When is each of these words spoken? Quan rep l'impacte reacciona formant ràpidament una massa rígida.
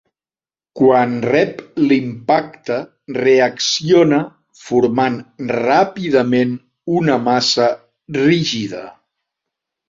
Quan 0.79 1.11
rep 1.33 1.59
l'impacte 1.89 2.77
reacciona 3.17 4.21
formant 4.63 5.19
ràpidament 5.53 6.57
una 7.03 7.19
massa 7.29 7.69
rígida. 8.19 8.83